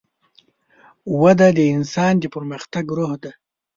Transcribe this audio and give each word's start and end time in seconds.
وده 1.21 1.47
د 1.57 1.59
انسان 1.75 2.13
د 2.19 2.23
پرمختګ 2.35 2.85
روح 2.97 3.11
ده. 3.23 3.31